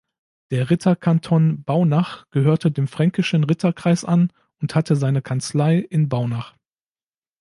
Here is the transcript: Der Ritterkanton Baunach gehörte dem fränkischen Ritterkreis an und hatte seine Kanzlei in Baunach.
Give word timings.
Der 0.49 0.71
Ritterkanton 0.71 1.63
Baunach 1.63 2.25
gehörte 2.31 2.71
dem 2.71 2.87
fränkischen 2.87 3.43
Ritterkreis 3.43 4.03
an 4.03 4.33
und 4.59 4.73
hatte 4.73 4.95
seine 4.95 5.21
Kanzlei 5.21 5.77
in 5.77 6.09
Baunach. 6.09 6.55